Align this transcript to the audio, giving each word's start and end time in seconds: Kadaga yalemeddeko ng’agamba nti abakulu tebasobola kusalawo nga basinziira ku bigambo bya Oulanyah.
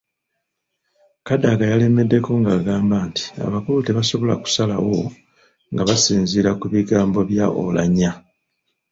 Kadaga 1.27 1.63
yalemeddeko 1.71 2.29
ng’agamba 2.41 2.97
nti 3.09 3.25
abakulu 3.45 3.79
tebasobola 3.87 4.33
kusalawo 4.43 4.97
nga 5.71 5.83
basinziira 5.89 6.51
ku 6.59 6.65
bigambo 6.73 7.19
bya 7.29 7.45
Oulanyah. 7.59 8.15